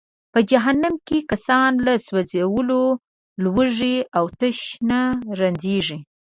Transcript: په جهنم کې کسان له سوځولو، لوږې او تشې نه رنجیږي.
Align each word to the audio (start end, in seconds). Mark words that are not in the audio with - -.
په 0.33 0.39
جهنم 0.51 0.93
کې 1.07 1.17
کسان 1.31 1.71
له 1.85 1.93
سوځولو، 2.05 2.81
لوږې 3.43 3.97
او 4.17 4.25
تشې 4.39 4.71
نه 4.89 4.99
رنجیږي. 5.39 5.99